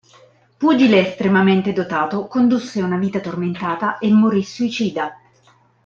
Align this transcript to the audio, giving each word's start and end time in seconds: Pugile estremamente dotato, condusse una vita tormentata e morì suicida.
Pugile 0.57 1.09
estremamente 1.11 1.73
dotato, 1.73 2.25
condusse 2.25 2.81
una 2.81 2.97
vita 2.97 3.19
tormentata 3.19 3.99
e 3.99 4.09
morì 4.09 4.41
suicida. 4.41 5.15